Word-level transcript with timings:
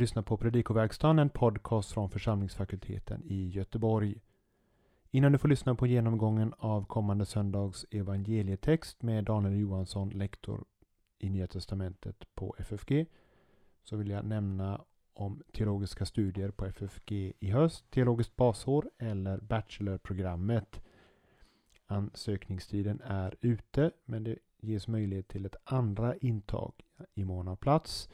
Lyssnar 0.00 0.22
på 0.22 0.36
Predikoverkstan, 0.36 1.18
en 1.18 1.30
podcast 1.30 1.92
från 1.92 2.10
församlingsfakulteten 2.10 3.22
i 3.24 3.48
Göteborg. 3.48 4.20
Innan 5.10 5.32
du 5.32 5.38
får 5.38 5.48
lyssna 5.48 5.74
på 5.74 5.86
genomgången 5.86 6.54
av 6.58 6.86
kommande 6.86 7.26
söndags 7.26 7.86
evangelietext 7.90 9.02
med 9.02 9.24
Daniel 9.24 9.60
Johansson, 9.60 10.10
lektor 10.10 10.64
i 11.18 11.30
Nya 11.30 11.46
Testamentet 11.46 12.34
på 12.34 12.56
FFG, 12.58 13.06
så 13.82 13.96
vill 13.96 14.10
jag 14.10 14.24
nämna 14.24 14.84
om 15.12 15.42
teologiska 15.52 16.04
studier 16.04 16.50
på 16.50 16.66
FFG 16.66 17.32
i 17.40 17.50
höst, 17.50 17.90
teologiskt 17.90 18.36
basår 18.36 18.90
eller 18.98 19.38
bachelorprogrammet. 19.38 20.82
Ansökningstiden 21.86 23.00
är 23.04 23.36
ute, 23.40 23.90
men 24.04 24.24
det 24.24 24.38
ges 24.60 24.88
möjlighet 24.88 25.28
till 25.28 25.46
ett 25.46 25.56
andra 25.64 26.16
intag 26.16 26.72
i 27.14 27.24
mån 27.24 27.48
av 27.48 27.56
plats. 27.56 28.08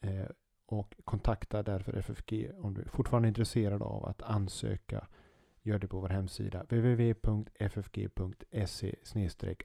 Eh, 0.00 0.28
och 0.70 0.94
kontakta 1.04 1.62
därför 1.62 1.96
FFG 1.96 2.50
om 2.60 2.74
du 2.74 2.80
är 2.82 2.88
fortfarande 2.88 3.26
är 3.26 3.30
intresserad 3.30 3.82
av 3.82 4.06
att 4.06 4.22
ansöka. 4.22 5.06
Gör 5.62 5.78
det 5.78 5.88
på 5.88 6.00
vår 6.00 6.08
hemsida 6.08 6.62
www.ffg.se 6.62 8.14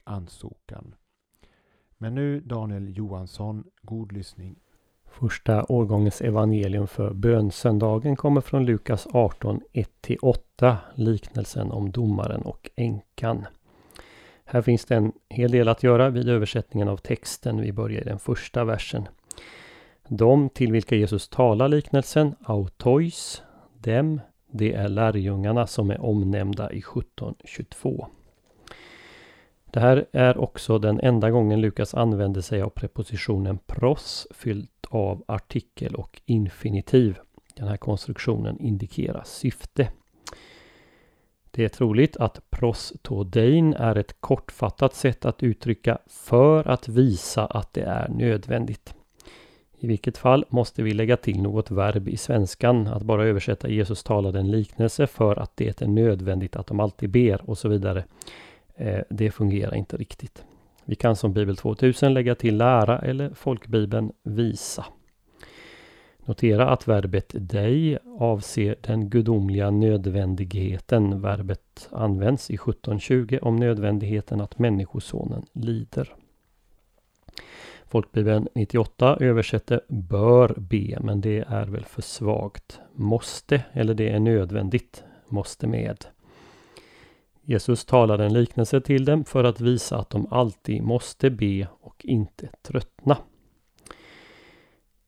ansökan. 0.04 0.94
Men 1.98 2.14
nu 2.14 2.40
Daniel 2.40 2.96
Johansson, 2.96 3.64
god 3.82 4.12
lyssning. 4.12 4.56
Första 5.04 5.64
årgångens 5.68 6.20
evangelium 6.20 6.86
för 6.86 7.12
bönsöndagen 7.14 8.16
kommer 8.16 8.40
från 8.40 8.64
Lukas 8.64 9.06
18, 9.12 9.60
1-8, 9.72 10.76
liknelsen 10.94 11.70
om 11.70 11.90
domaren 11.90 12.42
och 12.42 12.70
änkan. 12.76 13.46
Här 14.44 14.62
finns 14.62 14.84
det 14.84 14.96
en 14.96 15.12
hel 15.28 15.50
del 15.50 15.68
att 15.68 15.82
göra 15.82 16.10
vid 16.10 16.28
översättningen 16.28 16.88
av 16.88 16.96
texten. 16.96 17.60
Vi 17.60 17.72
börjar 17.72 18.00
i 18.00 18.04
den 18.04 18.18
första 18.18 18.64
versen. 18.64 19.08
De 20.08 20.48
till 20.48 20.72
vilka 20.72 20.96
Jesus 20.96 21.28
talar 21.28 21.68
liknelsen, 21.68 22.34
autois, 22.42 23.42
dem, 23.78 24.20
det 24.50 24.72
är 24.72 24.88
lärjungarna 24.88 25.66
som 25.66 25.90
är 25.90 26.00
omnämnda 26.00 26.72
i 26.72 26.78
1722. 26.78 28.06
Det 29.64 29.80
här 29.80 30.06
är 30.12 30.38
också 30.38 30.78
den 30.78 31.00
enda 31.00 31.30
gången 31.30 31.60
Lukas 31.60 31.94
använder 31.94 32.40
sig 32.40 32.62
av 32.62 32.68
prepositionen 32.68 33.58
pros 33.58 34.26
fyllt 34.30 34.86
av 34.88 35.24
artikel 35.26 35.94
och 35.94 36.20
infinitiv. 36.24 37.18
Den 37.54 37.68
här 37.68 37.76
konstruktionen 37.76 38.60
indikerar 38.60 39.22
syfte. 39.24 39.88
Det 41.50 41.64
är 41.64 41.68
troligt 41.68 42.16
att 42.16 42.50
prostodein 42.50 43.74
är 43.74 43.96
ett 43.96 44.20
kortfattat 44.20 44.94
sätt 44.94 45.24
att 45.24 45.42
uttrycka 45.42 45.98
för 46.06 46.68
att 46.68 46.88
visa 46.88 47.46
att 47.46 47.72
det 47.72 47.82
är 47.82 48.08
nödvändigt. 48.08 48.94
I 49.84 49.86
vilket 49.86 50.18
fall 50.18 50.44
måste 50.48 50.82
vi 50.82 50.92
lägga 50.92 51.16
till 51.16 51.42
något 51.42 51.70
verb 51.70 52.08
i 52.08 52.16
svenskan. 52.16 52.86
Att 52.86 53.02
bara 53.02 53.24
översätta 53.24 53.68
Jesus 53.68 54.02
talade 54.02 54.38
en 54.38 54.50
liknelse 54.50 55.06
för 55.06 55.36
att 55.36 55.56
det 55.56 55.82
är 55.82 55.86
nödvändigt 55.86 56.56
att 56.56 56.66
de 56.66 56.80
alltid 56.80 57.10
ber 57.10 57.50
och 57.50 57.58
så 57.58 57.68
vidare. 57.68 58.04
Eh, 58.76 59.00
det 59.10 59.30
fungerar 59.30 59.74
inte 59.74 59.96
riktigt. 59.96 60.44
Vi 60.84 60.94
kan 60.94 61.16
som 61.16 61.32
Bibel 61.32 61.56
2000 61.56 62.14
lägga 62.14 62.34
till 62.34 62.56
lära 62.56 62.98
eller 62.98 63.30
folkbibeln 63.34 64.12
visa. 64.22 64.84
Notera 66.24 66.68
att 66.68 66.88
verbet 66.88 67.32
dig 67.34 67.98
avser 68.18 68.76
den 68.80 69.10
gudomliga 69.10 69.70
nödvändigheten. 69.70 71.20
Verbet 71.20 71.88
används 71.92 72.50
i 72.50 72.54
1720 72.54 73.38
om 73.42 73.56
nödvändigheten 73.56 74.40
att 74.40 74.58
Människosonen 74.58 75.46
lider. 75.52 76.14
Folkbibeln 77.94 78.48
98 78.54 79.16
översätter 79.20 79.80
bör 79.88 80.54
be, 80.56 80.98
men 81.00 81.20
det 81.20 81.44
är 81.48 81.66
väl 81.66 81.84
för 81.84 82.02
svagt. 82.02 82.80
Måste, 82.94 83.64
eller 83.72 83.94
det 83.94 84.08
är 84.08 84.20
nödvändigt, 84.20 85.04
måste 85.28 85.66
med. 85.66 86.04
Jesus 87.42 87.84
talade 87.84 88.24
en 88.24 88.32
liknelse 88.32 88.80
till 88.80 89.04
dem 89.04 89.24
för 89.24 89.44
att 89.44 89.60
visa 89.60 89.98
att 89.98 90.10
de 90.10 90.26
alltid 90.30 90.82
måste 90.82 91.30
be 91.30 91.68
och 91.80 92.04
inte 92.04 92.48
tröttna. 92.62 93.18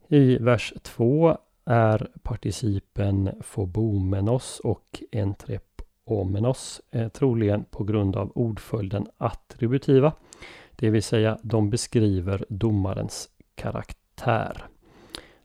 I 0.09 0.39
vers 0.39 0.75
2 0.83 1.39
är 1.65 2.11
participen 2.23 3.31
fobomenos 3.41 4.61
och 4.65 5.03
entrepomenos 5.13 6.81
eh, 6.91 7.09
troligen 7.09 7.65
på 7.65 7.85
grund 7.85 8.17
av 8.17 8.33
ordföljden 8.35 9.07
attributiva. 9.17 10.13
Det 10.77 10.91
vill 10.91 11.03
säga 11.03 11.39
de 11.43 11.71
beskriver 11.71 12.45
domarens 12.49 13.29
karaktär. 13.55 14.65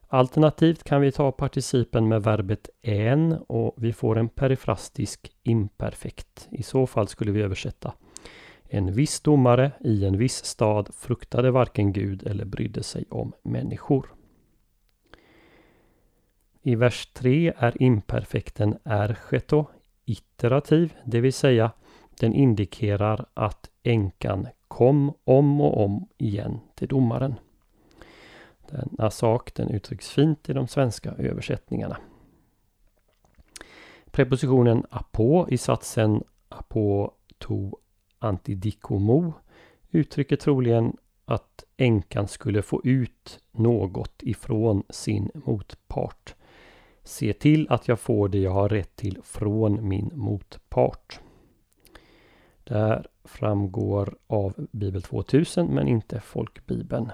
Alternativt 0.08 0.84
kan 0.84 1.00
vi 1.00 1.12
ta 1.12 1.32
participen 1.32 2.08
med 2.08 2.22
verbet 2.22 2.70
en 2.82 3.32
och 3.32 3.74
vi 3.76 3.92
får 3.92 4.18
en 4.18 4.28
perifrastisk 4.28 5.32
imperfekt. 5.42 6.48
I 6.50 6.62
så 6.62 6.86
fall 6.86 7.08
skulle 7.08 7.32
vi 7.32 7.42
översätta 7.42 7.92
En 8.64 8.92
viss 8.92 9.20
domare 9.20 9.72
i 9.80 10.04
en 10.04 10.18
viss 10.18 10.44
stad 10.44 10.88
fruktade 10.94 11.50
varken 11.50 11.92
Gud 11.92 12.26
eller 12.26 12.44
brydde 12.44 12.82
sig 12.82 13.04
om 13.10 13.32
människor. 13.42 14.06
I 16.62 16.74
vers 16.74 17.06
3 17.12 17.52
är 17.56 17.82
imperfekten 17.82 18.78
ergeto 18.84 19.66
iterativ, 20.04 20.94
det 21.04 21.20
vill 21.20 21.32
säga 21.32 21.70
den 22.20 22.32
indikerar 22.32 23.26
att 23.34 23.70
änkan 23.82 24.48
kom 24.72 25.12
om 25.24 25.60
och 25.60 25.84
om 25.84 26.08
igen 26.18 26.60
till 26.74 26.88
domaren. 26.88 27.34
Denna 28.70 29.10
sak 29.10 29.54
den 29.54 29.70
uttrycks 29.70 30.10
fint 30.10 30.48
i 30.48 30.52
de 30.52 30.68
svenska 30.68 31.10
översättningarna. 31.10 31.96
Prepositionen 34.10 34.84
'apå' 34.90 35.46
i 35.50 35.58
satsen 35.58 36.24
'apå 36.48 37.12
to 37.38 37.76
antidikomo 38.18 39.32
uttrycker 39.90 40.36
troligen 40.36 40.96
att 41.24 41.64
änkan 41.76 42.28
skulle 42.28 42.62
få 42.62 42.80
ut 42.84 43.40
något 43.50 44.22
ifrån 44.22 44.82
sin 44.90 45.30
motpart. 45.34 46.34
Se 47.02 47.32
till 47.32 47.66
att 47.70 47.88
jag 47.88 48.00
får 48.00 48.28
det 48.28 48.38
jag 48.38 48.50
har 48.50 48.68
rätt 48.68 48.96
till 48.96 49.18
från 49.22 49.88
min 49.88 50.10
motpart. 50.14 51.20
Det 52.64 52.74
här 52.74 53.06
framgår 53.24 54.16
av 54.26 54.66
Bibel 54.72 55.02
2000 55.02 55.66
men 55.66 55.88
inte 55.88 56.20
folkbibeln. 56.20 57.10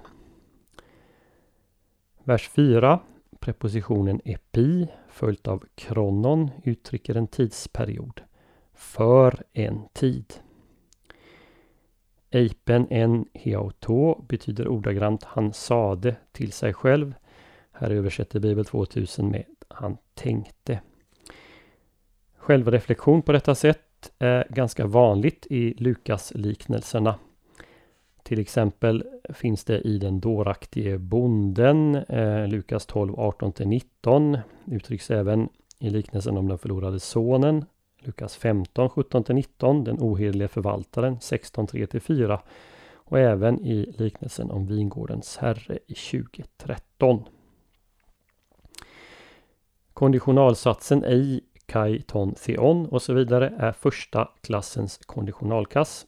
Vers 2.25 2.49
4. 2.49 3.01
Prepositionen 3.41 4.21
epi 4.25 4.89
följt 5.09 5.49
av 5.49 5.65
kronon 5.75 6.51
uttrycker 6.65 7.15
en 7.15 7.27
tidsperiod. 7.27 8.21
För 8.75 9.43
en 9.53 9.89
tid. 9.93 10.35
Eipen 12.31 12.87
en 12.91 13.27
heauto 13.35 14.23
betyder 14.23 14.69
ordagrant 14.69 15.25
han 15.25 15.53
sade 15.53 16.17
till 16.33 16.53
sig 16.53 16.75
själv. 16.75 17.15
Här 17.73 17.91
översätter 17.91 18.41
Bibel 18.41 18.65
2000 18.65 19.31
med 19.31 19.45
han 19.69 19.97
tänkte. 20.15 20.81
Självreflektion 22.37 23.23
på 23.23 23.33
detta 23.33 23.55
sätt 23.55 23.88
är 24.19 24.39
eh, 24.39 24.45
ganska 24.55 24.87
vanligt 24.87 25.47
i 25.51 25.75
Lukas 25.75 26.33
liknelserna. 26.35 27.15
Till 28.23 28.41
exempel 28.41 29.05
finns 29.35 29.65
det 29.65 29.81
i 29.81 29.99
den 29.99 30.21
dåraktige 30.21 30.99
bonden, 30.99 31.95
eh, 31.95 32.49
Lukas 32.49 32.87
12, 32.87 33.15
18-19. 33.15 34.39
Uttrycks 34.65 35.11
även 35.11 35.49
i 35.79 35.91
liknelsen 35.91 36.37
om 36.37 36.49
den 36.49 36.59
förlorade 36.59 37.01
sonen, 37.01 37.65
Lukas 38.01 38.37
15, 38.37 38.89
17-19. 38.89 39.85
Den 39.85 39.97
ohederliga 40.01 40.49
förvaltaren, 40.49 41.21
16, 41.21 41.67
3-4. 41.67 42.39
Och 42.95 43.19
även 43.19 43.67
i 43.67 43.95
liknelsen 43.99 44.51
om 44.51 44.67
vingårdens 44.67 45.37
herre 45.37 45.79
i 45.87 45.95
2013. 45.95 47.25
Konditionalsatsen 49.93 51.05
ej, 51.05 51.41
kai, 51.69 52.03
ton, 52.03 52.35
theon 52.35 52.87
och 52.87 53.03
så 53.03 53.15
vidare 53.15 53.55
är 53.59 53.73
första 53.73 54.29
klassens 54.41 54.99
konditionalkass. 55.07 56.07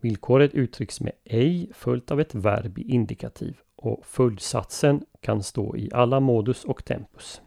Villkoret 0.00 0.54
uttrycks 0.54 1.00
med 1.00 1.12
ej 1.24 1.70
följt 1.74 2.10
av 2.10 2.20
ett 2.20 2.34
verb 2.34 2.78
i 2.78 2.82
indikativ 2.82 3.56
och 3.76 4.06
följdsatsen 4.06 5.04
kan 5.20 5.42
stå 5.42 5.76
i 5.76 5.90
alla 5.92 6.20
modus 6.20 6.64
och 6.64 6.84
tempus. 6.84 7.40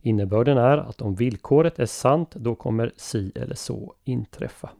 Innebörden 0.00 0.58
är 0.58 0.78
att 0.78 1.02
om 1.02 1.14
villkoret 1.14 1.78
är 1.78 1.86
sant 1.86 2.30
då 2.34 2.54
kommer 2.54 2.92
si 2.96 3.32
eller 3.34 3.54
så 3.54 3.94
inträffa. 4.04 4.70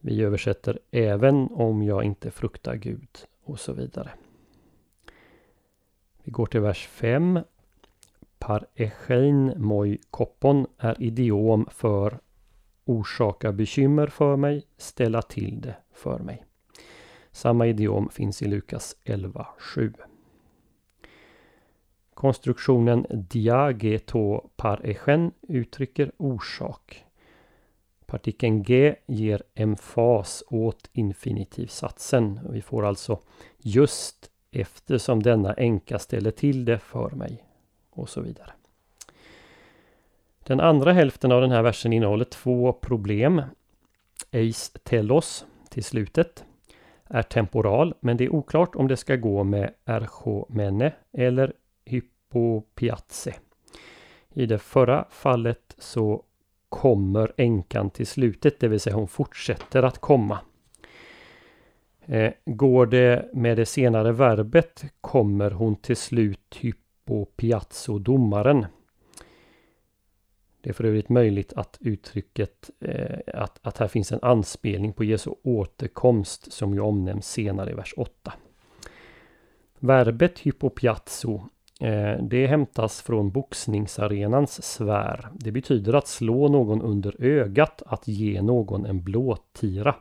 Vi 0.00 0.22
översätter 0.22 0.78
även 0.90 1.48
om 1.52 1.82
jag 1.82 2.04
inte 2.04 2.30
fruktar 2.30 2.74
Gud 2.74 3.08
och 3.44 3.60
så 3.60 3.72
vidare. 3.72 4.10
Vi 6.22 6.30
går 6.30 6.46
till 6.46 6.60
vers 6.60 6.86
5 6.86 7.40
Par 8.38 8.66
echein 8.74 9.52
moi 9.56 9.98
koppon 10.10 10.66
är 10.78 11.02
idiom 11.02 11.66
för 11.70 12.18
orsaka 12.84 13.52
bekymmer 13.52 14.06
för 14.06 14.36
mig, 14.36 14.66
ställa 14.76 15.22
till 15.22 15.60
det 15.60 15.76
för 15.92 16.18
mig. 16.18 16.44
Samma 17.30 17.66
idiom 17.66 18.08
finns 18.08 18.42
i 18.42 18.48
Lukas 18.48 18.96
11.7. 19.04 19.94
Konstruktionen 22.14 23.06
diageto 23.10 24.50
par 24.56 24.86
echen 24.86 25.32
uttrycker 25.48 26.12
orsak. 26.16 27.04
Partikeln 28.06 28.62
G 28.62 28.94
ger 29.06 29.42
emfas 29.54 30.44
åt 30.46 30.90
infinitivsatsen. 30.92 32.40
Vi 32.50 32.62
får 32.62 32.84
alltså 32.86 33.20
just 33.58 34.30
eftersom 34.50 35.22
denna 35.22 35.54
enka 35.54 35.98
ställer 35.98 36.30
till 36.30 36.64
det 36.64 36.78
för 36.78 37.10
mig. 37.10 37.47
Och 37.98 38.08
så 38.08 38.20
vidare. 38.20 38.52
Den 40.44 40.60
andra 40.60 40.92
hälften 40.92 41.32
av 41.32 41.40
den 41.40 41.50
här 41.50 41.62
versen 41.62 41.92
innehåller 41.92 42.24
två 42.24 42.72
problem. 42.72 43.42
Eis 44.30 44.70
telos 44.82 45.46
till 45.68 45.84
slutet 45.84 46.44
är 47.04 47.22
temporal 47.22 47.94
men 48.00 48.16
det 48.16 48.24
är 48.24 48.34
oklart 48.34 48.74
om 48.74 48.88
det 48.88 48.96
ska 48.96 49.16
gå 49.16 49.44
med 49.44 49.74
erchomene 49.84 50.92
eller 51.12 51.52
hypopiatse. 51.84 53.34
I 54.34 54.46
det 54.46 54.58
förra 54.58 55.04
fallet 55.10 55.74
så 55.78 56.22
kommer 56.68 57.32
änkan 57.36 57.90
till 57.90 58.06
slutet, 58.06 58.60
det 58.60 58.68
vill 58.68 58.80
säga 58.80 58.96
hon 58.96 59.08
fortsätter 59.08 59.82
att 59.82 59.98
komma. 59.98 60.38
Eh, 62.06 62.32
går 62.44 62.86
det 62.86 63.30
med 63.32 63.56
det 63.56 63.66
senare 63.66 64.12
verbet 64.12 64.84
kommer 65.00 65.50
hon 65.50 65.76
till 65.76 65.96
slut 65.96 66.54
på 67.08 67.24
piazzo 67.24 67.98
domaren. 67.98 68.66
Det 70.60 70.70
är 70.70 70.74
för 70.74 70.84
övrigt 70.84 71.08
möjligt 71.08 71.52
att 71.52 71.78
uttrycket 71.80 72.70
eh, 72.80 73.18
att, 73.34 73.58
att 73.62 73.78
här 73.78 73.88
finns 73.88 74.12
en 74.12 74.18
anspelning 74.22 74.92
på 74.92 75.04
Jesu 75.04 75.30
återkomst 75.42 76.52
som 76.52 76.74
ju 76.74 76.80
omnämns 76.80 77.30
senare 77.30 77.70
i 77.70 77.74
vers 77.74 77.94
8. 77.96 78.32
Verbet 79.78 80.38
hypopiazzo 80.38 81.42
eh, 81.80 82.22
det 82.22 82.46
hämtas 82.46 83.02
från 83.02 83.30
boxningsarenans 83.30 84.62
svär. 84.62 85.28
Det 85.32 85.52
betyder 85.52 85.92
att 85.92 86.08
slå 86.08 86.48
någon 86.48 86.82
under 86.82 87.22
ögat, 87.22 87.82
att 87.86 88.08
ge 88.08 88.42
någon 88.42 88.86
en 88.86 89.02
blåtira. 89.02 89.94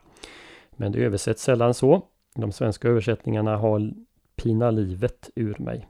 Men 0.72 0.92
det 0.92 1.00
översätts 1.00 1.44
sällan 1.44 1.74
så. 1.74 2.02
De 2.36 2.52
svenska 2.52 2.88
översättningarna 2.88 3.58
har 3.58 3.94
pina 4.36 4.72
livet 4.72 5.30
ur 5.36 5.56
mig. 5.60 5.88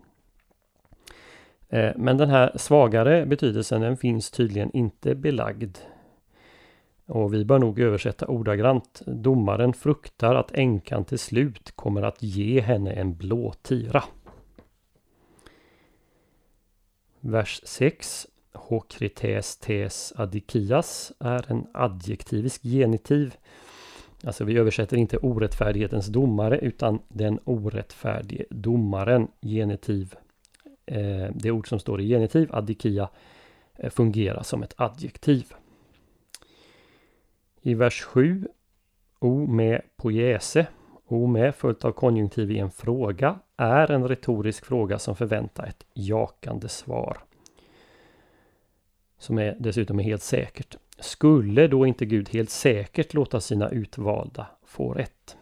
Eh, 1.70 1.92
men 1.96 2.18
den 2.18 2.30
här 2.30 2.52
svagare 2.56 3.26
betydelsen 3.26 3.82
den 3.82 3.98
finns 3.98 4.32
tydligen 4.32 4.72
inte 4.72 5.16
belagd. 5.16 5.78
Och 7.06 7.34
vi 7.34 7.46
bör 7.46 7.60
nog 7.60 7.80
översätta 7.80 8.28
ordagrant. 8.28 9.02
Domaren 9.06 9.74
fruktar 9.74 10.36
att 10.36 10.52
änkan 10.52 11.06
till 11.06 11.20
slut 11.20 11.72
kommer 11.76 12.02
att 12.02 12.24
ge 12.24 12.62
henne 12.62 12.92
en 12.92 13.16
blåtira. 13.16 14.04
Vers 17.20 17.62
6. 17.64 18.28
Hokrites 18.54 19.58
tes 19.58 20.14
adikias 20.16 21.12
är 21.20 21.52
en 21.52 21.68
adjektivisk 21.74 22.64
genitiv. 22.64 23.36
Alltså 24.24 24.44
vi 24.44 24.58
översätter 24.58 24.98
inte 24.98 25.18
orättfärdighetens 25.18 26.08
domare 26.08 26.60
utan 26.60 27.00
den 27.08 27.40
orättfärdige 27.44 28.46
domaren, 28.50 29.28
genitiv 29.42 30.16
Eh, 30.88 31.30
det 31.34 31.52
ord 31.52 31.68
som 31.68 31.80
står 31.80 32.02
i 32.02 32.08
genitiv, 32.08 32.50
adikia, 32.56 33.10
eh, 33.76 33.90
fungerar 33.90 34.44
som 34.44 34.64
ett 34.64 34.74
adjektiv. 34.78 35.54
I 37.62 37.74
vers 37.74 38.02
7, 38.02 38.48
o 39.20 39.46
med 39.48 39.82
poiese, 39.96 40.68
o 41.08 41.28
med 41.28 41.56
följt 41.56 41.86
av 41.86 41.92
konjunktiv 41.92 42.52
i 42.52 42.60
en 42.60 42.72
fråga, 42.72 43.40
är 43.58 43.92
en 43.92 44.08
retorisk 44.08 44.66
fråga 44.66 45.00
som 45.00 45.16
förväntar 45.16 45.66
ett 45.66 45.86
jakande 45.94 46.70
svar. 46.70 47.18
Som 49.18 49.38
är 49.38 49.58
dessutom 49.60 50.00
är 50.00 50.04
helt 50.04 50.22
säkert. 50.22 50.76
Skulle 51.00 51.68
då 51.68 51.86
inte 51.86 52.06
Gud 52.06 52.30
helt 52.30 52.50
säkert 52.50 53.14
låta 53.14 53.42
sina 53.42 53.70
utvalda 53.70 54.48
få 54.66 54.94
rätt? 54.94 55.38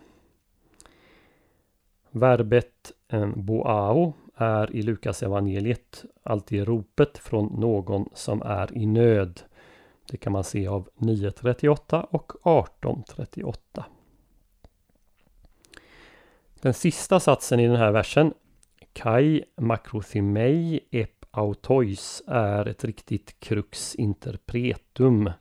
Verbet 2.12 2.92
eh, 3.08 3.30
boao 3.36 4.14
är 4.36 4.76
i 4.76 4.82
Lukas 4.82 5.24
evangeliet 5.24 6.06
alltid 6.24 6.68
ropet 6.68 7.18
från 7.18 7.46
någon 7.46 8.10
som 8.14 8.42
är 8.42 8.78
i 8.78 8.86
nöd. 8.86 9.42
Det 10.12 10.18
kan 10.18 10.34
man 10.34 10.44
se 10.44 10.68
av 10.68 10.90
9.38 10.98 12.02
och 12.02 12.32
18.38. 12.44 13.84
Den 16.62 16.74
sista 16.74 17.20
satsen 17.20 17.60
i 17.60 17.68
den 17.68 17.76
här 17.76 17.92
versen 17.92 18.34
Kai 18.94 19.44
makrothimei 19.58 20.80
ep 20.92 21.26
autois 21.32 22.24
är 22.28 22.68
ett 22.68 22.84
riktigt 22.84 23.40
Krux 23.40 23.96
interpretum. 23.96 25.32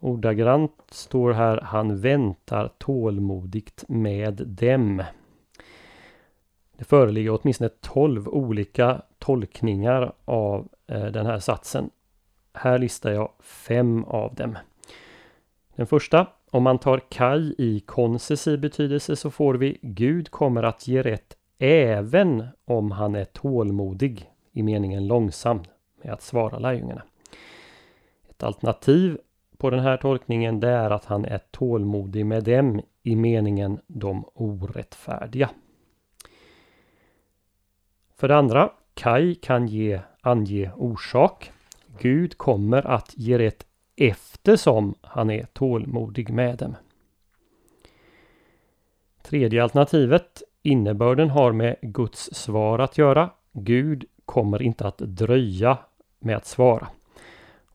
Ordagrant 0.00 0.84
står 0.90 1.32
här 1.32 1.60
Han 1.60 2.00
väntar 2.00 2.72
tålmodigt 2.78 3.84
med 3.88 4.34
dem. 4.46 5.02
Det 6.78 6.84
föreligger 6.84 7.38
åtminstone 7.40 7.70
12 7.80 8.28
olika 8.28 9.02
tolkningar 9.18 10.12
av 10.24 10.68
eh, 10.86 11.04
den 11.06 11.26
här 11.26 11.38
satsen. 11.38 11.90
Här 12.52 12.78
listar 12.78 13.10
jag 13.10 13.30
fem 13.40 14.04
av 14.04 14.34
dem. 14.34 14.58
Den 15.76 15.86
första, 15.86 16.26
om 16.50 16.62
man 16.62 16.78
tar 16.78 17.00
kaj 17.08 17.54
i 17.58 17.80
koncessiv 17.80 18.60
betydelse 18.60 19.16
så 19.16 19.30
får 19.30 19.54
vi 19.54 19.78
Gud 19.82 20.30
kommer 20.30 20.62
att 20.62 20.88
ge 20.88 21.02
rätt 21.02 21.36
även 21.58 22.46
om 22.64 22.90
han 22.90 23.14
är 23.14 23.24
tålmodig 23.24 24.30
i 24.52 24.62
meningen 24.62 25.06
långsam 25.06 25.62
med 26.02 26.12
att 26.12 26.22
svara 26.22 26.58
lärjungarna. 26.58 27.02
Ett 28.30 28.42
alternativ 28.42 29.18
på 29.56 29.70
den 29.70 29.80
här 29.80 29.96
tolkningen 29.96 30.60
det 30.60 30.68
är 30.68 30.90
att 30.90 31.04
han 31.04 31.24
är 31.24 31.40
tålmodig 31.50 32.26
med 32.26 32.44
dem 32.44 32.80
i 33.02 33.16
meningen 33.16 33.80
de 33.86 34.24
orättfärdiga. 34.34 35.50
För 38.18 38.28
det 38.28 38.36
andra, 38.36 38.70
Kai 38.94 39.34
kan 39.34 39.66
ge, 39.66 40.00
ange 40.20 40.70
orsak. 40.76 41.52
Gud 41.98 42.38
kommer 42.38 42.86
att 42.86 43.12
ge 43.16 43.38
rätt 43.38 43.66
eftersom 43.96 44.94
han 45.00 45.30
är 45.30 45.46
tålmodig 45.52 46.30
med 46.30 46.58
dem. 46.58 46.76
Tredje 49.22 49.62
alternativet, 49.62 50.42
innebörden 50.62 51.30
har 51.30 51.52
med 51.52 51.76
Guds 51.82 52.34
svar 52.34 52.78
att 52.78 52.98
göra. 52.98 53.30
Gud 53.52 54.04
kommer 54.24 54.62
inte 54.62 54.88
att 54.88 54.98
dröja 54.98 55.78
med 56.18 56.36
att 56.36 56.46
svara. 56.46 56.88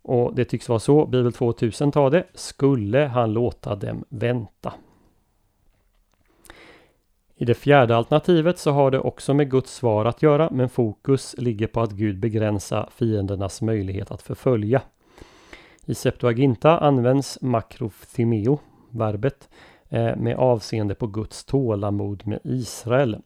Och 0.02 0.36
det 0.36 0.46
tycks 0.46 0.70
vara 0.70 0.80
så 0.80 1.06
Bibel 1.06 1.34
2000 1.34 1.92
tar 1.92 2.10
det. 2.10 2.24
Skulle 2.34 3.00
han 3.00 3.34
låta 3.34 3.76
dem 3.76 4.06
vänta. 4.10 4.74
I 7.36 7.46
det 7.46 7.54
fjärde 7.54 7.96
alternativet 7.96 8.58
så 8.58 8.72
har 8.72 8.92
det 8.92 9.00
också 9.00 9.34
med 9.34 9.52
Guds 9.52 9.76
svar 9.76 10.06
att 10.06 10.22
göra 10.22 10.50
men 10.52 10.70
fokus 10.70 11.36
ligger 11.38 11.68
på 11.68 11.82
att 11.82 11.92
Gud 11.92 12.20
begränsar 12.20 12.90
fiendernas 12.96 13.62
möjlighet 13.62 14.12
att 14.12 14.22
förfölja. 14.22 14.82
I 15.86 15.96
Septuaginta 15.96 16.78
används 16.78 17.42
makrothymeo, 17.42 18.60
verbet, 18.90 19.50
eh, 19.90 20.16
med 20.16 20.36
avseende 20.36 20.96
på 20.96 21.08
Guds 21.08 21.46
tålamod 21.46 22.28
med 22.28 22.40
Israel. 22.44 23.18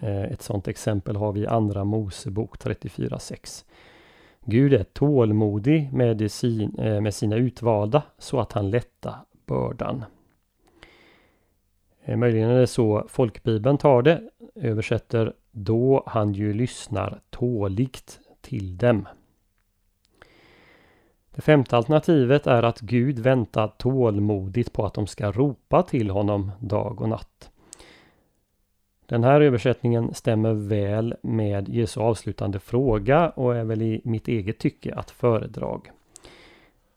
Eh, 0.00 0.22
ett 0.22 0.42
sådant 0.42 0.68
exempel 0.68 1.16
har 1.16 1.32
vi 1.32 1.40
i 1.40 1.46
Andra 1.46 1.84
Mosebok 1.84 2.58
34.6. 2.58 3.64
Gud 4.44 4.74
är 4.74 4.84
tålmodig 4.84 5.92
med, 5.92 6.30
sin, 6.30 6.78
eh, 6.78 7.00
med 7.00 7.14
sina 7.14 7.36
utvalda 7.36 8.02
så 8.18 8.40
att 8.40 8.52
han 8.52 8.70
lättar 8.70 9.14
bördan. 9.46 10.04
Eh, 12.04 12.16
möjligen 12.16 12.50
är 12.50 12.60
det 12.60 12.66
så 12.66 13.04
folkbibeln 13.08 13.78
tar 13.78 14.02
det, 14.02 14.22
översätter 14.54 15.32
då 15.50 16.02
han 16.06 16.32
ju 16.32 16.52
lyssnar 16.52 17.20
tåligt 17.30 18.20
till 18.40 18.76
dem. 18.76 19.08
Det 21.34 21.42
femte 21.42 21.76
alternativet 21.76 22.46
är 22.46 22.62
att 22.62 22.80
Gud 22.80 23.18
väntar 23.18 23.68
tålmodigt 23.68 24.72
på 24.72 24.86
att 24.86 24.94
de 24.94 25.06
ska 25.06 25.32
ropa 25.32 25.82
till 25.82 26.10
honom 26.10 26.50
dag 26.60 27.00
och 27.00 27.08
natt. 27.08 27.50
Den 29.06 29.24
här 29.24 29.40
översättningen 29.40 30.14
stämmer 30.14 30.52
väl 30.52 31.14
med 31.22 31.68
Jesu 31.68 32.00
avslutande 32.00 32.58
fråga 32.58 33.30
och 33.30 33.56
är 33.56 33.64
väl 33.64 33.82
i 33.82 34.00
mitt 34.04 34.28
eget 34.28 34.58
tycke 34.58 34.94
att 34.94 35.10
föredrag. 35.10 35.90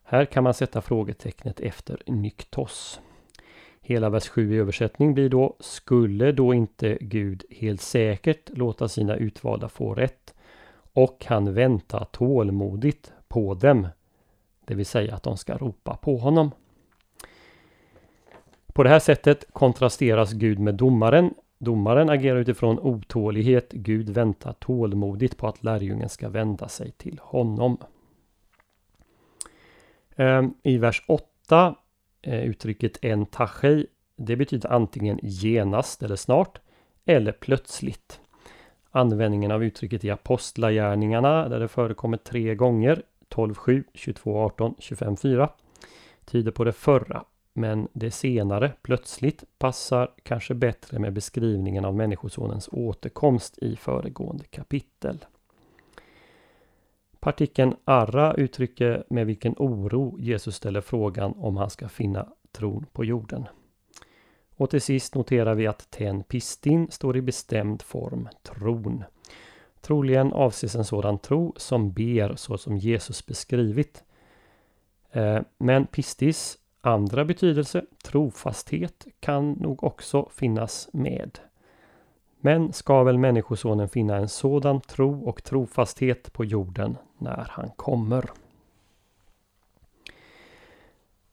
Här 0.03 0.25
kan 0.25 0.43
man 0.43 0.53
sätta 0.53 0.81
frågetecknet 0.81 1.59
efter 1.59 2.01
nyktos. 2.05 2.99
Hela 3.87 4.09
vers 4.09 4.29
7 4.29 4.53
i 4.53 4.57
översättning 4.57 5.13
blir 5.13 5.29
då 5.29 5.55
Skulle 5.59 6.31
då 6.31 6.53
inte 6.53 6.97
Gud 7.01 7.43
helt 7.49 7.81
säkert 7.81 8.57
låta 8.57 8.87
sina 8.87 9.15
utvalda 9.15 9.69
få 9.69 9.93
rätt 9.93 10.33
och 10.93 11.25
han 11.27 11.53
väntar 11.53 12.05
tålmodigt 12.11 13.13
på 13.27 13.53
dem. 13.53 13.87
Det 14.65 14.75
vill 14.75 14.85
säga 14.85 15.15
att 15.15 15.23
de 15.23 15.37
ska 15.37 15.57
ropa 15.57 15.97
på 15.97 16.17
honom. 16.17 16.51
På 18.73 18.83
det 18.83 18.89
här 18.89 18.99
sättet 18.99 19.45
kontrasteras 19.53 20.33
Gud 20.33 20.59
med 20.59 20.75
domaren. 20.75 21.33
Domaren 21.57 22.09
agerar 22.09 22.39
utifrån 22.39 22.79
otålighet. 22.79 23.71
Gud 23.71 24.09
väntar 24.09 24.53
tålmodigt 24.53 25.37
på 25.37 25.47
att 25.47 25.63
lärjungen 25.63 26.09
ska 26.09 26.29
vända 26.29 26.67
sig 26.67 26.91
till 26.91 27.19
honom. 27.23 27.77
Ehm, 30.15 30.53
I 30.63 30.77
vers 30.77 31.03
8 31.07 31.75
Eh, 32.25 32.43
uttrycket 32.43 32.97
en 33.01 33.25
tachei. 33.25 33.85
Det 34.17 34.35
betyder 34.35 34.71
antingen 34.71 35.19
genast 35.23 36.03
eller 36.03 36.15
snart 36.15 36.59
eller 37.05 37.31
plötsligt. 37.31 38.19
Användningen 38.91 39.51
av 39.51 39.63
uttrycket 39.63 40.03
i 40.03 40.09
Apostlagärningarna 40.09 41.49
där 41.49 41.59
det 41.59 41.67
förekommer 41.67 42.17
tre 42.17 42.55
gånger 42.55 43.01
12.7, 43.29 43.83
22.18, 43.93 44.75
25.4 44.77 45.49
tyder 46.25 46.51
på 46.51 46.63
det 46.63 46.73
förra 46.73 47.25
men 47.53 47.87
det 47.93 48.11
senare, 48.11 48.71
plötsligt, 48.81 49.43
passar 49.57 50.11
kanske 50.23 50.53
bättre 50.53 50.99
med 50.99 51.13
beskrivningen 51.13 51.85
av 51.85 51.95
Människosonens 51.95 52.69
återkomst 52.71 53.57
i 53.57 53.75
föregående 53.75 54.45
kapitel. 54.45 55.25
Partikeln 57.25 57.75
arra 57.85 58.33
uttrycker 58.33 59.03
med 59.09 59.25
vilken 59.25 59.55
oro 59.57 60.17
Jesus 60.19 60.55
ställer 60.55 60.81
frågan 60.81 61.33
om 61.37 61.57
han 61.57 61.69
ska 61.69 61.89
finna 61.89 62.27
tron 62.51 62.85
på 62.93 63.05
jorden. 63.05 63.47
Och 64.55 64.69
till 64.69 64.81
sist 64.81 65.15
noterar 65.15 65.55
vi 65.55 65.67
att 65.67 65.91
ten 65.91 66.23
pistin 66.23 66.87
står 66.91 67.17
i 67.17 67.21
bestämd 67.21 67.81
form 67.81 68.29
tron. 68.43 69.03
Troligen 69.81 70.33
avses 70.33 70.75
en 70.75 70.85
sådan 70.85 71.19
tro 71.19 71.53
som 71.57 71.91
ber 71.91 72.35
så 72.35 72.57
som 72.57 72.77
Jesus 72.77 73.25
beskrivit. 73.25 74.03
Eh, 75.11 75.39
men 75.57 75.85
pistis 75.85 76.57
andra 76.81 77.25
betydelse, 77.25 77.85
trofasthet, 78.03 79.07
kan 79.19 79.51
nog 79.51 79.83
också 79.83 80.29
finnas 80.33 80.89
med. 80.93 81.39
Men 82.45 82.73
ska 82.73 83.03
väl 83.03 83.17
Människosonen 83.17 83.89
finna 83.89 84.15
en 84.15 84.29
sådan 84.29 84.81
tro 84.81 85.23
och 85.23 85.43
trofasthet 85.43 86.33
på 86.33 86.45
jorden 86.45 86.97
när 87.17 87.47
han 87.49 87.69
kommer. 87.75 88.29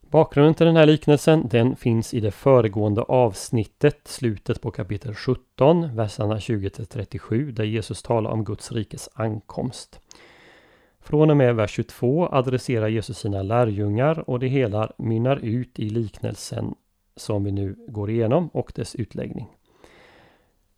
Bakgrunden 0.01 0.55
till 0.55 0.67
den 0.67 0.77
här 0.77 0.87
liknelsen 0.87 1.49
den 1.49 1.77
finns 1.77 2.15
i 2.15 2.21
det 2.21 2.31
föregående 2.31 3.03
avsnittet, 3.03 4.01
slutet 4.05 4.61
på 4.61 4.71
kapitel 4.71 5.15
17, 5.15 5.97
verserna 5.97 6.41
20 6.41 6.71
37, 6.71 7.53
där 7.53 7.65
Jesus 7.65 8.03
talar 8.03 8.31
om 8.31 8.45
Guds 8.45 8.73
rikes 8.73 9.09
ankomst. 9.15 10.01
Från 11.01 11.31
och 11.31 11.37
med 11.37 11.57
vers 11.57 11.71
22 11.71 12.29
adresserar 12.33 12.89
Jesus 12.89 13.19
sina 13.19 13.43
lärjungar 13.43 14.31
och 14.31 14.39
det 14.39 14.49
hela 14.49 14.93
mynnar 14.99 15.37
ut 15.37 15.79
i 15.79 15.91
liknelsen 15.91 16.75
som 17.17 17.45
vi 17.45 17.53
nu 17.53 17.77
går 17.89 18.11
igenom 18.11 18.49
och 18.49 18.73
dess 18.75 18.95
utläggning. 18.95 19.49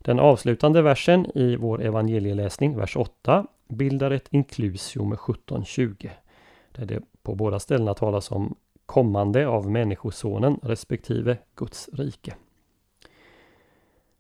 Den 0.05 0.19
avslutande 0.21 0.83
versen 0.83 1.27
i 1.39 1.57
vår 1.57 1.83
evangelieläsning, 1.83 2.77
vers 2.77 2.97
8, 2.97 3.47
bildar 3.69 4.11
ett 4.11 4.29
inklusio 4.31 5.05
med 5.05 5.19
1720. 5.19 6.11
Där 6.73 6.87
det 6.87 7.01
på 7.23 7.35
båda 7.35 7.59
ställena 7.61 7.95
talas 7.95 8.31
om 8.31 8.55
kommande 8.87 9.47
av 9.47 9.71
Människosonen 9.71 10.59
respektive 10.63 11.39
Guds 11.55 11.89
rike. 11.93 12.35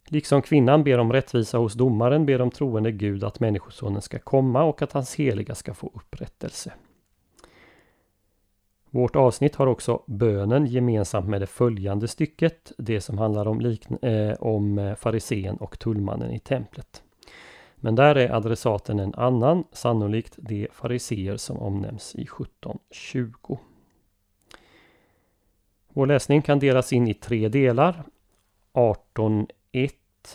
Liksom 0.06 0.42
kvinnan 0.42 0.84
ber 0.84 0.98
om 0.98 1.12
rättvisa 1.12 1.58
hos 1.58 1.74
domaren 1.74 2.26
ber 2.26 2.38
de 2.38 2.50
troende 2.50 2.92
Gud 2.92 3.24
att 3.24 3.40
Människosonen 3.40 4.02
ska 4.02 4.18
komma 4.18 4.62
och 4.62 4.82
att 4.82 4.92
hans 4.92 5.14
heliga 5.14 5.54
ska 5.54 5.74
få 5.74 5.90
upprättelse. 5.94 6.72
Vårt 8.94 9.16
avsnitt 9.16 9.54
har 9.54 9.66
också 9.66 10.02
bönen 10.06 10.66
gemensamt 10.66 11.28
med 11.28 11.40
det 11.40 11.46
följande 11.46 12.08
stycket, 12.08 12.72
det 12.78 13.00
som 13.00 13.18
handlar 13.18 13.48
om, 13.48 13.60
likn- 13.60 14.04
eh, 14.04 14.36
om 14.40 14.78
eh, 14.78 14.94
farisén 14.94 15.56
och 15.56 15.78
tullmannen 15.78 16.30
i 16.30 16.38
templet. 16.38 17.02
Men 17.76 17.94
där 17.94 18.14
är 18.14 18.30
adressaten 18.30 18.98
en 18.98 19.14
annan, 19.14 19.64
sannolikt 19.72 20.34
de 20.36 20.68
fariseer 20.72 21.36
som 21.36 21.58
omnämns 21.58 22.14
i 22.14 22.22
1720. 22.22 23.58
Vår 25.88 26.06
läsning 26.06 26.42
kan 26.42 26.58
delas 26.58 26.92
in 26.92 27.08
i 27.08 27.14
tre 27.14 27.48
delar. 27.48 28.04
18.1 28.72 29.90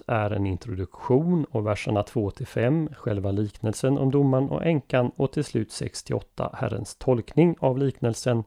är 0.08 0.32
en 0.32 0.46
introduktion 0.46 1.46
och 1.46 1.66
verserna 1.66 2.04
2 2.04 2.32
till 2.32 2.48
5 2.48 2.90
själva 2.94 3.32
liknelsen 3.32 3.98
om 3.98 4.12
domaren 4.12 4.50
och 4.50 4.66
änkan 4.66 5.12
och 5.16 5.32
till 5.32 5.44
slut 5.44 5.72
6 5.72 6.04
till 6.04 6.16
8 6.16 6.50
Herrens 6.54 6.96
tolkning 6.96 7.56
av 7.60 7.78
liknelsen 7.78 8.44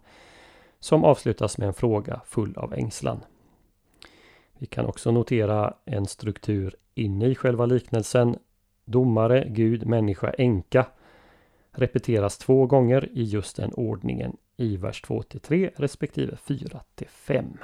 som 0.81 1.05
avslutas 1.05 1.59
med 1.59 1.69
en 1.69 1.75
fråga 1.75 2.21
full 2.27 2.57
av 2.57 2.75
ängslan. 2.75 3.21
Vi 4.59 4.67
kan 4.67 4.87
också 4.87 5.11
notera 5.11 5.75
en 5.85 6.07
struktur 6.07 6.77
inne 6.95 7.27
i 7.27 7.35
själva 7.35 7.67
liknelsen. 7.67 8.39
Domare, 8.85 9.45
Gud, 9.49 9.87
människa, 9.87 10.31
änka 10.31 10.87
repeteras 11.71 12.39
två 12.39 12.67
gånger 12.67 13.09
i 13.13 13.23
just 13.23 13.57
den 13.57 13.73
ordningen 13.73 14.37
i 14.57 14.77
vers 14.77 15.03
2 15.03 15.23
till 15.23 15.41
3 15.41 15.71
respektive 15.77 16.37
4 16.37 16.81
till 16.95 17.09
5. 17.09 17.59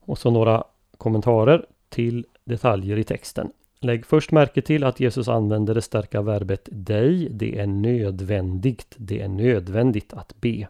Och 0.00 0.18
så 0.18 0.30
några 0.30 0.64
kommentarer 0.98 1.66
till 1.88 2.26
detaljer 2.44 2.96
i 2.96 3.04
texten. 3.04 3.50
Lägg 3.80 4.06
först 4.06 4.32
märke 4.32 4.62
till 4.62 4.84
att 4.84 5.00
Jesus 5.00 5.28
använder 5.28 5.74
det 5.74 5.82
starka 5.82 6.22
verbet 6.22 6.68
dig. 6.72 7.28
Det 7.30 7.58
är 7.58 7.66
nödvändigt. 7.66 8.94
Det 8.96 9.20
är 9.20 9.28
nödvändigt 9.28 10.12
att 10.12 10.40
be. 10.40 10.68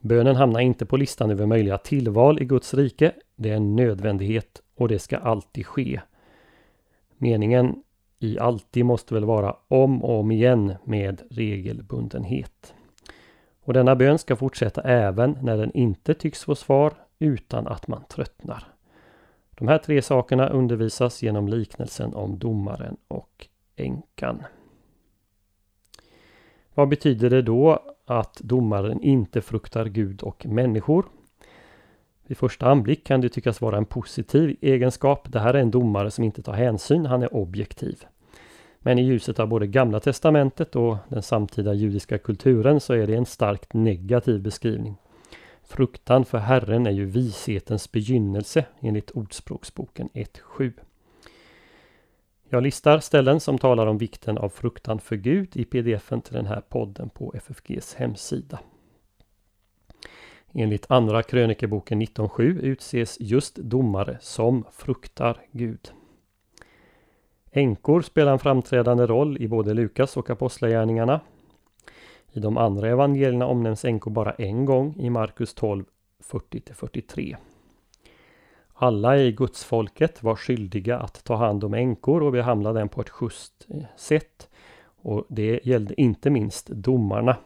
Bönen 0.00 0.36
hamnar 0.36 0.60
inte 0.60 0.86
på 0.86 0.96
listan 0.96 1.30
över 1.30 1.46
möjliga 1.46 1.78
tillval 1.78 2.42
i 2.42 2.44
Guds 2.44 2.74
rike. 2.74 3.12
Det 3.36 3.50
är 3.50 3.56
en 3.56 3.76
nödvändighet 3.76 4.62
och 4.76 4.88
det 4.88 4.98
ska 4.98 5.16
alltid 5.16 5.66
ske. 5.66 6.00
Meningen 7.18 7.82
i 8.18 8.38
alltid 8.38 8.84
måste 8.84 9.14
väl 9.14 9.24
vara 9.24 9.56
om 9.68 10.04
och 10.04 10.20
om 10.20 10.30
igen 10.30 10.74
med 10.84 11.22
regelbundenhet. 11.30 12.74
Och 13.62 13.72
denna 13.72 13.96
bön 13.96 14.18
ska 14.18 14.36
fortsätta 14.36 14.82
även 14.82 15.38
när 15.42 15.56
den 15.56 15.72
inte 15.72 16.14
tycks 16.14 16.44
få 16.44 16.54
svar 16.54 16.92
utan 17.18 17.66
att 17.66 17.88
man 17.88 18.04
tröttnar. 18.08 18.75
De 19.58 19.68
här 19.68 19.78
tre 19.78 20.02
sakerna 20.02 20.48
undervisas 20.48 21.22
genom 21.22 21.48
liknelsen 21.48 22.14
om 22.14 22.38
domaren 22.38 22.96
och 23.08 23.46
änkan. 23.76 24.42
Vad 26.74 26.88
betyder 26.88 27.30
det 27.30 27.42
då 27.42 27.82
att 28.06 28.40
domaren 28.40 29.02
inte 29.02 29.40
fruktar 29.40 29.84
Gud 29.86 30.22
och 30.22 30.46
människor? 30.46 31.06
Vid 32.26 32.38
första 32.38 32.66
anblick 32.66 33.06
kan 33.06 33.20
det 33.20 33.28
tyckas 33.28 33.60
vara 33.60 33.76
en 33.76 33.84
positiv 33.84 34.56
egenskap. 34.60 35.32
Det 35.32 35.40
här 35.40 35.54
är 35.54 35.58
en 35.58 35.70
domare 35.70 36.10
som 36.10 36.24
inte 36.24 36.42
tar 36.42 36.52
hänsyn, 36.52 37.06
han 37.06 37.22
är 37.22 37.34
objektiv. 37.34 38.04
Men 38.78 38.98
i 38.98 39.02
ljuset 39.02 39.40
av 39.40 39.48
både 39.48 39.66
Gamla 39.66 40.00
Testamentet 40.00 40.76
och 40.76 40.96
den 41.08 41.22
samtida 41.22 41.74
judiska 41.74 42.18
kulturen 42.18 42.80
så 42.80 42.92
är 42.94 43.06
det 43.06 43.14
en 43.14 43.26
starkt 43.26 43.74
negativ 43.74 44.42
beskrivning. 44.42 44.96
Fruktan 45.68 46.24
för 46.24 46.38
Herren 46.38 46.86
är 46.86 46.90
ju 46.90 47.04
vishetens 47.04 47.92
begynnelse 47.92 48.64
enligt 48.80 49.10
Ordspråksboken 49.10 50.08
1.7. 50.14 50.72
Jag 52.48 52.62
listar 52.62 52.98
ställen 52.98 53.40
som 53.40 53.58
talar 53.58 53.86
om 53.86 53.98
vikten 53.98 54.38
av 54.38 54.48
fruktan 54.48 54.98
för 54.98 55.16
Gud 55.16 55.56
i 55.56 55.64
pdfen 55.64 56.20
till 56.20 56.34
den 56.34 56.46
här 56.46 56.60
podden 56.60 57.08
på 57.08 57.32
FFGs 57.36 57.94
hemsida. 57.94 58.60
Enligt 60.52 60.90
Andra 60.90 61.22
krönikeboken 61.22 62.02
19.7 62.02 62.60
utses 62.60 63.16
just 63.20 63.56
domare 63.56 64.18
som 64.20 64.64
fruktar 64.72 65.42
Gud. 65.52 65.92
Änkor 67.50 68.02
spelar 68.02 68.32
en 68.32 68.38
framträdande 68.38 69.06
roll 69.06 69.42
i 69.42 69.48
både 69.48 69.74
Lukas 69.74 70.16
och 70.16 70.30
Apostlagärningarna. 70.30 71.20
I 72.36 72.40
de 72.40 72.56
andra 72.56 72.88
evangelierna 72.88 73.46
omnämns 73.46 73.84
änkor 73.84 74.10
bara 74.10 74.32
en 74.32 74.64
gång 74.64 74.96
i 74.98 75.10
Markus 75.10 75.54
12, 75.54 75.84
40-43. 76.24 77.36
Alla 78.74 79.18
i 79.18 79.32
gudsfolket 79.32 80.22
var 80.22 80.36
skyldiga 80.36 80.98
att 80.98 81.24
ta 81.24 81.36
hand 81.36 81.64
om 81.64 81.74
änkor 81.74 82.22
och 82.22 82.32
behandla 82.32 82.72
dem 82.72 82.88
på 82.88 83.00
ett 83.00 83.10
schysst 83.10 83.66
eh, 83.68 83.82
sätt. 83.96 84.48
Och 85.02 85.26
det 85.28 85.60
gällde 85.66 86.00
inte 86.00 86.30
minst 86.30 86.66
domarna. 86.66 87.36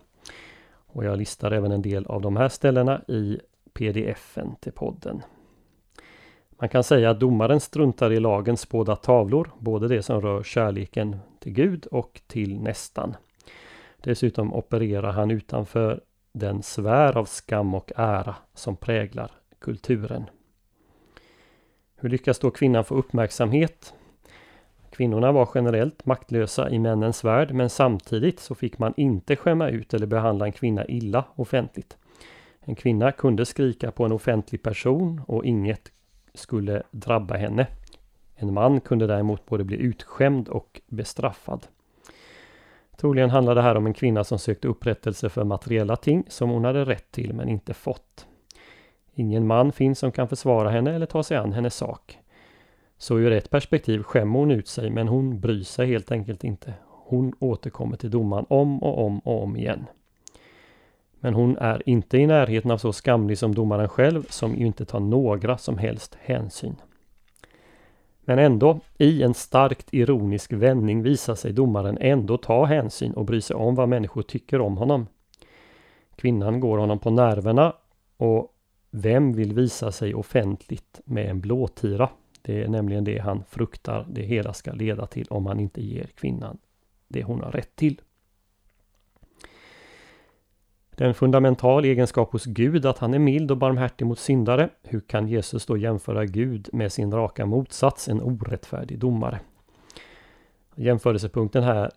Och 0.87 1.05
jag 1.05 1.19
listar 1.19 1.51
även 1.51 1.73
en 1.73 1.83
del 1.83 2.07
av 2.07 2.21
de 2.21 2.37
här 2.37 2.49
ställena 2.49 3.03
i 3.09 3.41
pdfen 3.73 4.55
till 4.61 4.73
podden. 4.73 5.23
Man 6.51 6.69
kan 6.69 6.85
säga 6.85 7.11
att 7.11 7.21
domaren 7.21 7.61
struntar 7.61 8.13
i 8.13 8.21
lagens 8.21 8.69
båda 8.69 8.97
tavlor, 8.97 9.51
både 9.59 9.89
det 9.89 10.03
som 10.03 10.21
rör 10.21 10.43
kärleken 10.43 11.17
till 11.39 11.53
Gud 11.53 11.87
och 11.87 12.21
till 12.27 12.61
nästan. 12.61 13.15
Dessutom 14.02 14.54
opererar 14.54 15.12
han 15.12 15.30
utanför 15.30 16.00
den 16.33 16.62
sfär 16.62 17.19
av 17.19 17.25
skam 17.25 17.75
och 17.75 17.92
ära 17.97 18.37
som 18.54 18.76
präglar 18.76 19.30
kulturen. 19.59 20.25
Hur 21.97 22.09
lyckas 22.09 22.38
då 22.38 22.50
kvinnan 22.50 22.85
få 22.85 22.95
uppmärksamhet? 22.95 23.95
Kvinnorna 24.90 25.33
var 25.33 25.49
generellt 25.54 26.07
maktlösa 26.07 26.71
i 26.71 26.78
männens 26.78 27.25
värld 27.25 27.54
men 27.54 27.71
samtidigt 27.71 28.40
så 28.40 28.54
fick 28.54 28.78
man 28.78 28.95
inte 28.97 29.37
skämma 29.37 29.69
ut 29.69 29.95
eller 29.95 30.07
behandla 30.07 30.47
en 30.47 30.52
kvinna 30.52 30.87
illa 30.87 31.25
offentligt. 31.35 31.97
En 32.61 32.75
kvinna 32.75 33.12
kunde 33.12 33.47
skrika 33.47 33.90
på 33.90 34.04
en 34.04 34.12
offentlig 34.12 34.62
person 34.62 35.21
och 35.26 35.45
inget 35.45 35.92
skulle 36.35 36.83
drabba 36.90 37.37
henne. 37.37 37.66
En 38.35 38.54
man 38.54 38.80
kunde 38.80 39.07
däremot 39.07 39.47
både 39.47 39.64
bli 39.64 39.76
utskämd 39.76 40.49
och 40.49 40.80
bestraffad. 40.87 41.66
Troligen 43.00 43.30
handlar 43.30 43.54
det 43.54 43.62
här 43.62 43.75
om 43.75 43.87
en 43.87 43.95
kvinna 43.95 44.25
som 44.25 44.38
sökte 44.38 44.69
upprättelse 44.69 45.28
för 45.28 45.45
materiella 45.45 45.97
ting 45.97 46.25
som 46.28 46.50
hon 46.50 46.64
hade 46.64 46.85
rätt 46.85 47.11
till 47.11 47.35
men 47.35 47.49
inte 47.49 47.75
fått. 47.75 48.26
Ingen 49.14 49.47
man 49.47 49.73
finns 49.73 49.99
som 49.99 50.12
kan 50.12 50.28
försvara 50.28 50.71
henne 50.71 50.95
eller 50.95 51.07
ta 51.07 51.23
sig 51.23 51.37
an 51.37 51.52
hennes 51.52 51.75
sak. 51.75 52.19
Så 52.99 53.19
ur 53.19 53.33
ett 53.33 53.50
perspektiv 53.50 54.02
skämmer 54.02 54.38
hon 54.38 54.50
ut 54.50 54.69
sig 54.69 54.90
men 54.90 55.09
hon 55.09 55.40
bryr 55.40 55.62
sig 55.62 55.87
helt 55.87 56.12
enkelt 56.12 56.45
inte. 56.45 56.75
Hon 56.88 57.33
återkommer 57.38 57.97
till 57.97 58.11
domaren 58.11 58.47
om 58.49 58.83
och 58.83 59.07
om 59.07 59.19
och 59.19 59.42
om 59.42 59.57
igen. 59.57 59.87
Men 61.21 61.35
hon 61.35 61.57
är 61.57 61.88
inte 61.88 62.19
i 62.19 62.26
närheten 62.26 62.71
av 62.71 62.78
så 62.78 62.92
skamlig 62.92 63.38
som 63.38 63.54
domaren 63.54 63.88
själv 63.88 64.26
som 64.28 64.54
ju 64.54 64.66
inte 64.66 64.85
tar 64.85 65.00
några 65.00 65.59
som 65.59 65.78
helst 65.78 66.19
hänsyn. 66.21 66.76
Men 68.25 68.39
ändå, 68.39 68.81
i 68.99 69.23
en 69.23 69.35
starkt 69.35 69.95
ironisk 69.95 70.53
vändning 70.53 71.03
visar 71.03 71.35
sig 71.35 71.53
domaren 71.53 71.99
ändå 72.00 72.37
ta 72.37 72.65
hänsyn 72.65 73.12
och 73.12 73.25
bry 73.25 73.41
sig 73.41 73.57
om 73.57 73.75
vad 73.75 73.89
människor 73.89 74.23
tycker 74.23 74.61
om 74.61 74.77
honom. 74.77 75.07
Kvinnan 76.17 76.61
går 76.61 76.79
honom 76.79 76.99
på 76.99 77.11
nerverna 77.11 77.75
och 78.17 78.55
vem 78.91 79.33
vill 79.33 79.53
visa 79.53 79.93
sig 79.93 80.15
offentligt 80.15 81.00
med 81.05 81.31
en 81.31 81.41
blåtira? 81.41 82.09
Det 82.43 82.62
är 82.62 82.69
nämligen 82.69 83.05
det 83.05 83.19
han 83.19 83.45
fruktar 83.49 84.07
det 84.11 84.23
hela 84.23 84.53
ska 84.53 84.73
leda 84.73 85.07
till 85.07 85.27
om 85.31 85.47
han 85.47 85.61
inte 85.61 85.83
ger 85.83 86.07
kvinnan 86.07 86.59
det 87.09 87.23
hon 87.23 87.41
har 87.41 87.53
rätt 87.53 87.77
till. 87.77 88.00
Det 91.00 91.04
är 91.04 91.09
en 91.09 91.14
fundamental 91.14 91.85
egenskap 91.85 92.33
hos 92.33 92.45
Gud 92.45 92.87
att 92.87 92.99
han 92.99 93.14
är 93.14 93.19
mild 93.19 93.50
och 93.50 93.57
barmhärtig 93.57 94.07
mot 94.07 94.19
syndare. 94.19 94.69
Hur 94.83 95.00
kan 95.00 95.28
Jesus 95.28 95.66
då 95.66 95.76
jämföra 95.76 96.25
Gud 96.25 96.69
med 96.73 96.92
sin 96.92 97.12
raka 97.12 97.47
motsats, 97.47 98.09
en 98.09 98.23
orättfärdig 98.23 98.99
domare? 98.99 99.40
Jämförelsepunkten 100.75 101.62
här 101.62 101.90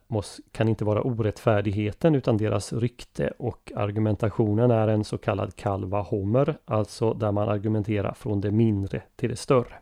kan 0.51 0.67
inte 0.67 0.86
vara 0.86 1.01
orättfärdigheten 1.01 2.15
utan 2.15 2.38
deras 2.38 2.74
rykte 2.74 3.33
och 3.38 3.72
argumentationen 3.75 4.72
är 4.72 4.88
en 4.88 5.03
så 5.03 5.17
kallad 5.17 5.55
kalva 5.55 6.01
homer, 6.01 6.57
alltså 6.65 7.13
där 7.13 7.31
man 7.31 7.50
argumenterar 7.50 8.13
från 8.13 8.41
det 8.41 8.51
mindre 8.51 9.01
till 9.15 9.29
det 9.29 9.36
större. 9.36 9.75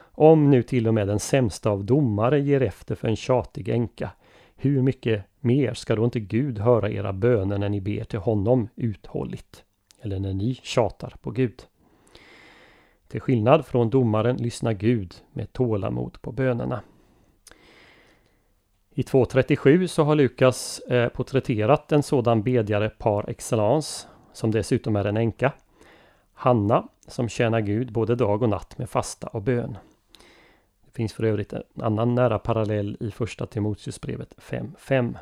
Om 0.00 0.50
nu 0.50 0.62
till 0.62 0.88
och 0.88 0.94
med 0.94 1.08
den 1.08 1.18
sämsta 1.18 1.70
av 1.70 1.84
domare 1.84 2.40
ger 2.40 2.62
efter 2.62 2.94
för 2.94 3.08
en 3.08 3.16
tjatig 3.16 3.68
änka, 3.68 4.10
hur 4.56 4.82
mycket 4.82 5.24
mer 5.40 5.74
ska 5.74 5.96
då 5.96 6.04
inte 6.04 6.20
Gud 6.20 6.58
höra 6.58 6.90
era 6.90 7.12
böner 7.12 7.58
när 7.58 7.68
ni 7.68 7.80
ber 7.80 8.04
till 8.04 8.18
honom 8.18 8.68
uthålligt? 8.76 9.64
Eller 10.00 10.18
när 10.18 10.34
ni 10.34 10.54
tjatar 10.54 11.14
på 11.20 11.30
Gud. 11.30 11.62
Till 13.08 13.20
skillnad 13.20 13.66
från 13.66 13.90
domaren 13.90 14.36
lyssnar 14.36 14.72
Gud 14.72 15.14
med 15.32 15.52
tålamod 15.52 16.22
på 16.22 16.32
bönerna. 16.32 16.80
I 18.90 19.02
2.37 19.02 19.86
så 19.86 20.04
har 20.04 20.14
Lukas 20.14 20.78
eh, 20.78 21.08
porträtterat 21.08 21.92
en 21.92 22.02
sådan 22.02 22.42
bedjare 22.42 22.88
par 22.88 23.30
excellence, 23.30 24.08
som 24.32 24.50
dessutom 24.50 24.96
är 24.96 25.04
en 25.04 25.16
änka. 25.16 25.52
Hanna, 26.32 26.88
som 27.06 27.28
tjänar 27.28 27.60
Gud 27.60 27.92
både 27.92 28.14
dag 28.14 28.42
och 28.42 28.48
natt 28.48 28.78
med 28.78 28.90
fasta 28.90 29.26
och 29.26 29.42
bön 29.42 29.78
finns 30.98 31.12
för 31.12 31.24
övrigt 31.24 31.52
en 31.52 31.62
annan 31.80 32.14
nära 32.14 32.38
parallell 32.38 32.96
i 33.00 33.10
första 33.10 33.46
Timoteusbrevet 33.46 34.34
5.5. 34.38 35.16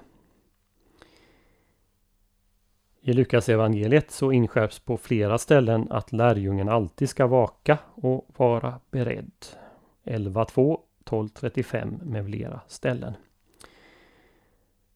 I 3.01 3.13
Lukas 3.13 3.49
evangeliet 3.49 4.11
så 4.11 4.33
inskärps 4.33 4.79
på 4.79 4.97
flera 4.97 5.39
ställen 5.39 5.87
att 5.91 6.13
lärjungen 6.13 6.69
alltid 6.69 7.09
ska 7.09 7.27
vaka 7.27 7.79
och 7.95 8.29
vara 8.37 8.81
beredd. 8.91 9.33
11.2, 10.05 10.79
12.35 11.05 12.05
med 12.05 12.27
flera 12.27 12.61
ställen. 12.67 13.15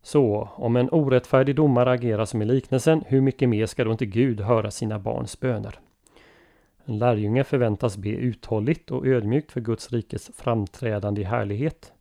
Så 0.03 0.49
om 0.55 0.77
en 0.77 0.91
orättfärdig 0.91 1.57
domare 1.57 1.91
agerar 1.91 2.25
som 2.25 2.43
i 2.43 2.45
liknelsen, 2.45 3.05
hur 3.07 3.21
mycket 3.21 3.49
mer 3.49 3.67
ska 3.67 3.85
då 3.85 3.93
inte 3.93 4.07
Gud 4.07 4.41
höra 4.41 4.71
sina 4.71 4.99
barns 4.99 5.41
böner? 5.41 5.81
En 6.91 6.99
lärjunge 6.99 7.45
förväntas 7.45 7.97
be 7.97 8.09
uthålligt 8.09 8.91
och 8.91 9.07
ödmjukt 9.07 9.53
för 9.53 9.61
Guds 9.61 9.93
rikes 9.93 10.31
framträdande 10.35 11.21
i 11.21 11.25
härlighet. 11.25 11.93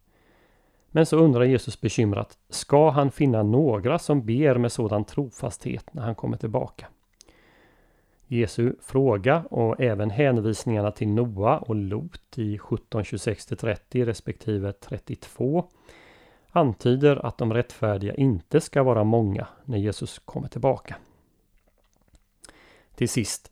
Men 0.88 1.06
så 1.06 1.18
undrar 1.18 1.44
Jesus 1.44 1.82
bekymrat, 1.82 2.38
ska 2.50 2.90
han 2.90 3.12
finna 3.12 3.44
några 3.44 4.00
som 4.00 4.26
ber 4.26 4.58
med 4.58 4.72
sådan 4.72 5.06
trofasthet 5.06 5.94
när 5.94 6.02
han 6.02 6.16
kommer 6.16 6.38
tillbaka? 6.38 6.88
Jesu 8.28 8.74
fråga 8.82 9.44
och 9.50 9.82
även 9.82 10.10
hänvisningarna 10.10 10.92
till 10.92 11.08
Noa 11.08 11.58
och 11.58 11.76
Lot 11.76 12.38
i 12.38 12.58
17.26-30 12.58 14.06
respektive 14.06 14.74
32 14.74 15.66
antyder 16.52 17.26
att 17.26 17.38
de 17.38 17.54
rättfärdiga 17.54 18.14
inte 18.16 18.62
ska 18.62 18.84
vara 18.84 19.04
många 19.04 19.48
när 19.66 19.78
Jesus 19.78 20.20
kommer 20.20 20.48
tillbaka. 20.48 20.96
Till 22.96 23.10
sist 23.10 23.52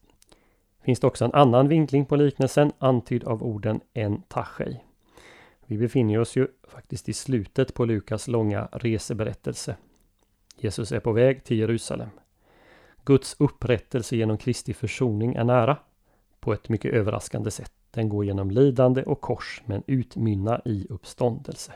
finns 0.88 1.00
det 1.00 1.08
också 1.08 1.26
en 1.26 1.34
annan 1.34 1.67
vinkling 1.67 2.06
på 2.06 2.15
liknelsen 2.15 2.71
antydd 2.80 3.23
av 3.23 3.43
orden 3.43 3.80
en 3.93 4.21
tachei. 4.21 4.80
Vi 5.65 5.78
befinner 5.78 6.19
oss 6.19 6.36
ju 6.36 6.47
faktiskt 6.67 7.10
i 7.10 7.13
slutet 7.13 7.73
på 7.73 7.86
Lukas 7.86 8.28
långa 8.28 8.67
reseberättelse. 8.71 9.76
Jesus 10.58 10.91
är 10.91 11.00
på 11.00 11.12
väg 11.12 11.43
till 11.43 11.58
Jerusalem. 11.58 12.10
Guds 13.04 13.36
upprättelse 13.39 14.15
genom 14.15 14.38
Kristi 14.38 14.73
försoning 14.73 15.36
är 15.36 15.43
nära 15.43 15.78
på 16.39 16.54
ett 16.54 16.69
mycket 16.69 16.93
överraskande 16.93 17.52
sätt. 17.52 17.73
Den 17.91 18.10
går 18.10 18.26
genom 18.26 18.52
lidande 18.52 19.04
och 19.04 19.21
kors 19.21 19.62
men 19.65 19.84
utmynnar 19.88 20.62
i 20.65 20.88
uppståndelse. 20.89 21.73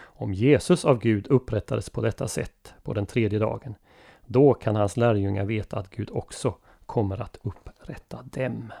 Om 0.00 0.34
Jesus 0.34 0.84
av 0.84 0.98
Gud 0.98 1.26
upprättades 1.26 1.90
på 1.90 2.00
detta 2.00 2.28
sätt 2.28 2.74
på 2.82 2.92
den 2.94 3.06
tredje 3.06 3.38
dagen, 3.38 3.74
då 4.26 4.54
kan 4.54 4.76
hans 4.76 4.96
lärjungar 4.96 5.44
veta 5.44 5.76
att 5.76 5.90
Gud 5.90 6.10
också 6.12 6.54
kommer 6.86 7.22
att 7.22 7.38
upprätta 7.42 7.73
rätta 7.88 8.22
dem. 8.22 8.72